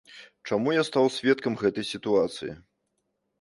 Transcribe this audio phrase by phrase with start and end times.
[0.47, 2.51] Чаму я стаў сведкам гэтай сітуацыі?